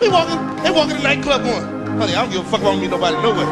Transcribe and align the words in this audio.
We 0.00 0.08
walking, 0.08 0.38
they 0.62 0.70
walking 0.70 0.96
the 0.96 1.02
nightclub 1.02 1.42
going, 1.42 1.64
honey, 1.96 2.14
I 2.14 2.22
don't 2.22 2.30
give 2.30 2.40
a 2.46 2.50
fuck 2.50 2.60
about 2.60 2.78
me 2.78 2.86
nobody 2.86 3.16
nowhere. 3.22 3.46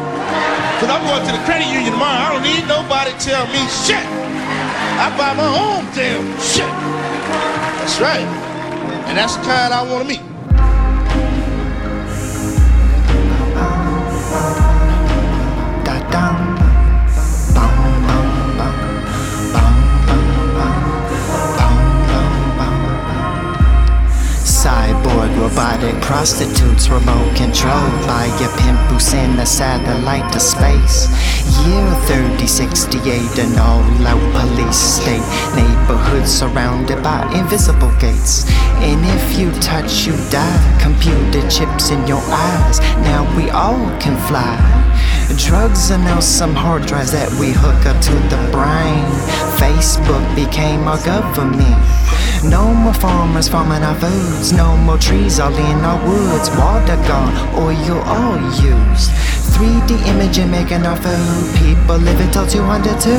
Cause 0.79 0.89
I'm 0.89 1.01
going 1.07 1.25
to 1.25 1.31
the 1.31 1.43
credit 1.45 1.67
union 1.67 1.93
tomorrow. 1.93 2.21
I 2.21 2.33
don't 2.33 2.43
need 2.43 2.67
nobody 2.67 3.11
tell 3.17 3.47
me 3.47 3.65
shit. 3.85 4.05
I 5.01 5.09
buy 5.17 5.33
my 5.33 5.49
own 5.49 5.85
damn 5.95 6.21
shit. 6.39 6.69
That's 7.81 7.99
right. 7.99 8.27
And 9.07 9.17
that's 9.17 9.35
the 9.37 9.43
kind 9.43 9.73
I 9.73 9.81
want 9.89 10.03
to 10.03 10.09
meet. 10.09 10.34
Robotic 25.05 26.01
prostitutes 26.01 26.89
remote 26.89 27.35
controlled 27.35 28.07
by 28.07 28.25
a 28.25 28.49
pimp 28.57 28.79
who 28.89 28.99
sent 28.99 29.39
a 29.39 29.45
satellite 29.45 30.33
to 30.33 30.39
space. 30.39 31.07
Year 31.63 31.85
3068, 32.07 33.37
an 33.37 33.59
all 33.59 33.83
out 34.07 34.19
police 34.33 34.75
state. 34.75 35.21
Neighborhood 35.55 36.27
surrounded 36.27 37.03
by 37.03 37.21
invisible 37.37 37.93
gates. 37.99 38.49
And 38.81 39.05
if 39.05 39.37
you 39.37 39.51
touch, 39.61 40.07
you 40.07 40.13
die. 40.31 40.79
Computer 40.81 41.47
chips 41.49 41.91
in 41.91 42.07
your 42.07 42.21
eyes. 42.25 42.79
Now 43.05 43.23
we 43.37 43.51
all 43.51 43.85
can 43.99 44.17
fly. 44.27 44.57
Drugs 45.37 45.91
are 45.91 45.99
now 45.99 46.19
some 46.19 46.55
hard 46.55 46.85
drives 46.87 47.11
that 47.11 47.31
we 47.39 47.51
hook 47.51 47.85
up 47.85 48.01
to 48.01 48.13
the 48.29 48.41
brain. 48.51 49.05
Facebook 49.61 50.23
became 50.35 50.87
our 50.87 51.01
government. 51.05 51.79
No 52.43 52.73
more 52.73 52.93
farmers 52.93 53.47
farming 53.47 53.83
our 53.83 53.95
foods, 53.95 54.51
no 54.53 54.77
more 54.77 54.97
trees 54.97 55.39
all 55.39 55.53
in 55.53 55.79
our 55.83 55.99
woods. 56.07 56.49
Water 56.51 56.97
gone, 57.07 57.33
oil 57.57 57.99
all 58.03 58.37
used. 58.61 59.11
3D 59.55 60.05
imaging 60.07 60.51
making 60.51 60.85
our 60.85 60.97
food. 60.97 61.47
People 61.55 61.97
living 61.97 62.29
till 62.31 62.45
202. 62.45 63.09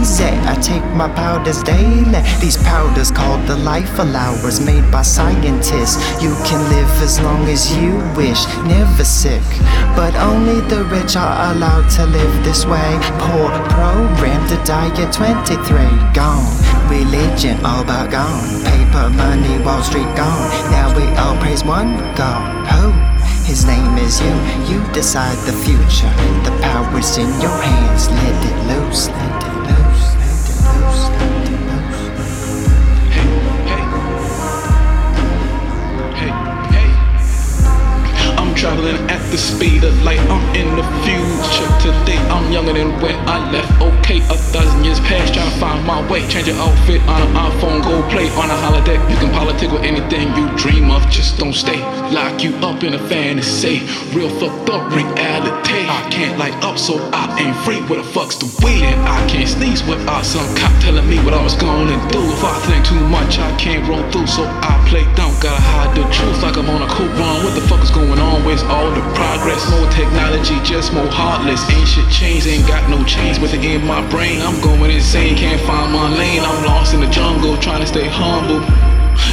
Easy, 0.00 0.24
I 0.48 0.56
take 0.62 0.84
my 0.96 1.08
powders 1.12 1.62
daily. 1.62 2.22
These 2.40 2.56
powders 2.64 3.10
called 3.10 3.46
the 3.46 3.56
life 3.56 3.98
allowers 3.98 4.64
made 4.64 4.90
by 4.90 5.02
scientists. 5.02 6.00
You 6.22 6.32
can 6.48 6.64
live 6.72 6.90
as 7.02 7.20
long 7.20 7.44
as 7.48 7.76
you 7.76 7.92
wish, 8.16 8.46
never 8.64 9.04
sick. 9.04 9.44
But 9.94 10.16
only 10.16 10.60
the 10.72 10.84
rich 10.84 11.16
are 11.16 11.52
allowed 11.52 11.90
to 12.00 12.06
live 12.06 12.44
this 12.44 12.64
way. 12.64 12.90
Poor 13.28 13.50
programmed 13.68 14.48
to 14.48 14.56
die 14.64 14.88
at 14.88 15.12
23. 15.66 16.12
Gone. 16.14 16.46
Religion 16.88 17.64
all 17.64 17.84
but 17.84 18.10
gone. 18.10 18.64
Paper 18.64 19.10
money, 19.10 19.62
Wall 19.64 19.82
Street 19.82 20.08
gone. 20.16 20.50
Now 20.70 20.94
we 20.96 21.04
all 21.16 21.36
praise 21.38 21.64
one 21.64 21.96
God. 22.14 22.66
Who? 22.68 22.92
His 23.44 23.64
name 23.64 23.96
is 23.98 24.20
you. 24.20 24.34
You 24.68 24.92
decide 24.92 25.38
the 25.46 25.52
future. 25.64 26.12
The 26.44 26.56
power's 26.62 27.16
in 27.16 27.28
your 27.40 27.58
hands. 27.62 28.08
Let 28.08 28.44
it 28.44 28.58
loose. 28.68 29.37
The 39.38 39.54
speed 39.54 39.84
of 39.84 39.94
light. 40.02 40.18
I'm 40.18 40.42
in 40.54 40.68
the 40.74 40.82
future 41.06 41.70
today. 41.78 42.18
I'm 42.26 42.50
younger 42.50 42.72
than 42.72 42.90
when 43.00 43.14
I 43.28 43.38
left. 43.52 43.70
Okay, 43.80 44.18
a 44.18 44.36
thousand 44.50 44.84
years 44.84 44.98
past, 45.00 45.34
trying 45.34 45.50
to 45.50 45.58
find 45.60 45.86
my 45.86 46.00
way. 46.10 46.26
Change 46.28 46.48
your 46.48 46.56
outfit 46.56 47.00
on 47.06 47.22
an 47.22 47.32
iPhone, 47.34 47.82
go 47.82 48.02
play 48.10 48.28
on 48.34 48.50
a 48.50 48.56
holiday. 48.56 48.98
You 49.10 49.16
can 49.22 49.30
politic 49.30 49.70
with 49.70 49.82
anything 49.82 50.34
you 50.34 50.46
dream 50.56 50.90
of, 50.90 51.08
just 51.08 51.38
don't 51.38 51.52
stay. 51.52 51.78
Lock 52.10 52.42
you 52.42 52.56
up 52.56 52.82
in 52.82 52.94
a 52.94 52.98
fantasy. 53.08 53.86
Real 54.12 54.30
fucked 54.40 54.70
up 54.70 54.90
reality. 54.90 55.86
I 55.86 56.08
can't 56.10 56.38
light 56.38 56.56
up, 56.64 56.78
so 56.78 56.98
I 57.12 57.24
ain't 57.38 57.56
free. 57.64 57.80
Where 57.88 58.02
the 58.02 58.08
fuck's 58.08 58.36
the 58.36 58.48
weed? 58.64 58.82
And 58.82 59.00
I 59.06 59.20
can't 59.28 59.48
sneeze 59.48 59.84
without 59.84 60.24
some 60.24 60.48
cop 60.56 60.72
telling 60.82 61.08
me 61.08 61.18
what 61.24 61.34
I 61.34 61.42
was 61.42 61.54
gonna 61.54 61.96
do. 62.10 62.20
If 62.32 62.42
I 62.42 62.58
think 62.66 62.84
too 62.86 63.02
much, 63.08 63.38
I 63.38 63.54
can't 63.56 63.86
roll 63.88 64.02
through, 64.10 64.26
so 64.26 64.42
I 64.44 64.72
play 64.88 65.04
dumb. 65.14 65.34
Gotta 65.38 65.62
hide 65.62 65.94
the 65.94 66.02
truth 66.10 66.42
like 66.42 66.56
I'm 66.56 66.68
on 66.70 66.82
a 66.82 66.88
cool 66.88 67.06
run. 67.20 67.44
What 67.44 67.54
the 67.54 67.62
fuck 67.68 67.82
is 67.82 67.90
going 67.90 68.18
on? 68.18 68.44
Where's 68.44 68.62
all 68.64 68.90
the 68.90 69.04
progress? 69.48 69.70
More 69.70 69.90
technology, 69.90 70.60
just 70.64 70.92
more 70.92 71.08
heartless. 71.08 71.68
Ancient 71.70 72.10
chains 72.10 72.46
ain't 72.46 72.66
got 72.66 72.88
no 72.90 73.04
chains 73.04 73.38
with 73.38 73.54
it 73.54 73.64
in 73.64 73.86
my 73.86 74.06
brain. 74.10 74.40
I'm 74.42 74.60
going 74.60 74.90
insane, 74.90 75.36
can't 75.36 75.60
find 75.62 75.92
my 75.92 76.08
lane. 76.16 76.42
I'm 76.42 76.64
lost 76.64 76.94
in 76.94 77.00
the 77.00 77.08
jungle, 77.08 77.56
trying 77.58 77.80
to 77.80 77.86
stay 77.86 78.08
humble. 78.08 78.60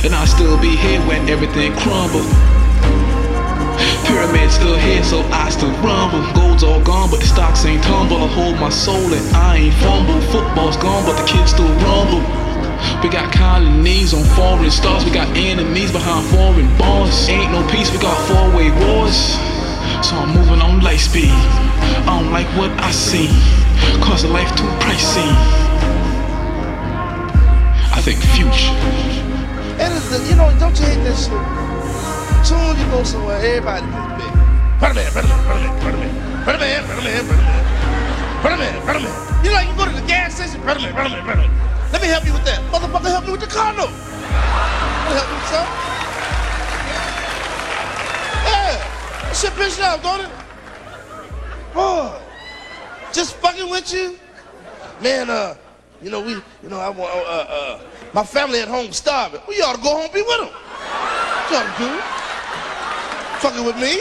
And 0.03 0.13
I'll 0.15 0.27
still 0.27 0.59
be 0.59 0.75
here 0.75 0.99
when 1.07 1.29
everything 1.29 1.73
crumble. 1.73 2.25
Pyramid 4.05 4.51
still 4.51 4.77
here, 4.77 5.03
so 5.03 5.21
I 5.31 5.49
still 5.49 5.71
rumble. 5.83 6.21
Gold's 6.33 6.63
all 6.63 6.81
gone, 6.81 7.09
but 7.09 7.19
the 7.19 7.25
stocks 7.25 7.65
ain't 7.65 7.83
tumble. 7.83 8.17
I 8.17 8.27
hold 8.27 8.55
my 8.59 8.69
soul 8.69 9.13
and 9.13 9.35
I 9.35 9.57
ain't 9.57 9.73
fumble. 9.75 10.19
Football's 10.31 10.77
gone, 10.77 11.05
but 11.05 11.19
the 11.19 11.27
kids 11.27 11.51
still 11.51 11.71
rumble. 11.83 12.23
We 13.03 13.09
got 13.09 13.33
colonies 13.33 14.13
on 14.13 14.23
foreign 14.35 14.71
stars. 14.71 15.03
We 15.05 15.11
got 15.11 15.27
enemies 15.35 15.91
behind 15.91 16.25
foreign 16.27 16.69
bars. 16.77 17.27
Ain't 17.29 17.51
no 17.51 17.67
peace, 17.69 17.91
we 17.91 17.97
got 17.97 18.15
four-way 18.27 18.71
wars 18.85 19.37
so 20.03 20.15
I'm 20.15 20.33
moving 20.33 20.61
on 20.61 20.81
light 20.81 20.99
speed. 20.99 21.31
I 21.31 22.19
don't 22.19 22.31
like 22.31 22.47
what 22.57 22.71
I 22.81 22.91
see, 22.91 23.27
cause 24.01 24.23
the 24.23 24.29
life 24.29 24.49
too 24.55 24.67
pricey. 24.83 25.29
I 27.93 28.01
think 28.01 28.19
future. 28.35 28.73
It 29.79 29.91
is 29.91 30.09
the, 30.09 30.17
you 30.29 30.35
know, 30.35 30.51
don't 30.59 30.77
you 30.79 30.85
hate 30.85 31.03
that 31.03 31.15
shit? 31.15 31.37
Soon 32.45 32.77
you 32.77 32.85
go 32.91 33.03
somewhere, 33.03 33.37
everybody 33.37 33.85
moves 33.87 34.21
big. 34.21 34.33
Put 34.79 34.91
him 34.91 34.99
in, 34.99 35.09
put 35.13 35.23
him 35.25 35.31
in, 35.31 35.41
put 35.45 35.55
him 35.55 35.65
in, 35.65 35.79
put 35.79 35.93
him 35.95 36.01
in, 36.03 36.11
put 36.43 36.55
him 36.55 36.61
in, 36.65 36.81
put 36.85 36.97
him 36.99 37.07
in, 37.07 37.25
put 38.41 38.51
him 38.51 38.61
in, 38.61 38.73
put 38.85 38.95
him 38.95 39.05
in. 39.05 39.13
You 39.45 39.51
know, 39.53 39.61
you 39.61 39.73
go 39.77 39.85
to 39.85 39.95
the 39.95 40.05
gas 40.07 40.35
station, 40.35 40.61
put 40.61 40.77
him 40.77 40.89
in, 40.89 40.95
put 40.95 41.07
him 41.07 41.17
in, 41.17 41.25
put 41.25 41.37
him 41.37 41.45
in. 41.45 41.51
Let 41.91 42.01
me 42.01 42.07
help 42.09 42.25
you 42.25 42.33
with 42.33 42.45
that. 42.45 42.59
Motherfucker, 42.71 43.09
help 43.09 43.25
me 43.25 43.31
with 43.31 43.41
the 43.41 43.47
car 43.47 43.73
note. 43.73 43.89
Help 43.89 45.27
me 45.29 45.35
with 45.35 45.49
something. 45.49 45.94
That 49.41 49.53
shit 49.53 49.77
you 49.77 49.83
off, 49.83 50.01
don't 50.01 50.21
it? 50.21 50.29
Oh, 51.75 52.21
just 53.11 53.35
fucking 53.35 53.69
with 53.69 53.91
you. 53.93 54.17
Man, 55.01 55.29
uh, 55.29 55.55
you 56.01 56.09
know, 56.09 56.21
we, 56.21 56.33
you 56.33 56.69
know, 56.69 56.79
I 56.79 56.89
want, 56.89 57.11
uh, 57.11 57.45
uh, 57.49 57.81
my 58.13 58.23
family 58.23 58.61
at 58.61 58.67
home 58.67 58.91
starving. 58.93 59.41
We 59.47 59.55
ought 59.61 59.75
to 59.75 59.81
go 59.81 59.89
home 59.89 60.09
be 60.13 60.21
with 60.21 60.39
them. 60.39 60.49
You 61.49 61.57
ought 61.57 61.77
to 61.77 61.83
do. 61.83 61.99
Fucking 63.39 63.65
with 63.65 63.75
me. 63.75 63.99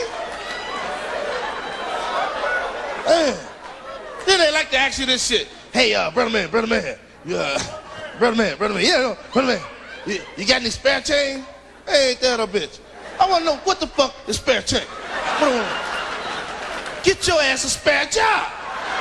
Man. 3.07 3.37
Then 4.27 4.39
they 4.39 4.53
like 4.53 4.71
to 4.71 4.79
ask 4.79 4.99
you 4.99 5.07
this 5.07 5.27
shit. 5.27 5.49
Hey, 5.73 5.95
uh, 5.95 6.11
brother 6.11 6.31
man, 6.31 6.49
brother 6.51 6.69
man. 6.69 6.97
You, 7.25 7.37
uh, 7.37 7.59
brother 8.19 8.37
man, 8.37 8.57
brother 8.57 8.75
man. 8.75 8.85
Yeah, 8.85 8.97
no, 8.99 9.19
brother 9.33 9.49
man. 9.49 9.63
You, 10.07 10.21
you 10.37 10.47
got 10.47 10.61
any 10.61 10.71
spare 10.71 11.01
change? 11.01 11.45
Hey, 11.87 12.11
ain't 12.11 12.21
that 12.21 12.41
a 12.41 12.47
bitch? 12.47 12.79
I 13.21 13.29
want 13.29 13.45
to 13.45 13.51
know 13.51 13.57
what 13.59 13.81
the 13.81 13.87
fuck 13.87 14.15
is 14.27 14.37
spare 14.37 14.63
change. 14.63 14.87
Get 17.03 17.27
your 17.27 17.41
asses 17.43 17.77
back 17.77 18.17
up. 18.17 18.64